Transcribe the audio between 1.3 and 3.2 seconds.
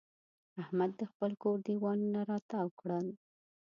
کور دېوالونه را تاوو کړل.